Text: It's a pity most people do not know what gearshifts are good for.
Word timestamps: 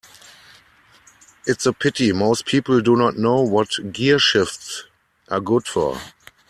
It's 1.45 1.67
a 1.67 1.73
pity 1.73 2.11
most 2.11 2.47
people 2.47 2.81
do 2.81 2.95
not 2.95 3.17
know 3.19 3.39
what 3.43 3.67
gearshifts 3.91 4.85
are 5.29 5.39
good 5.39 5.67
for. 5.67 5.95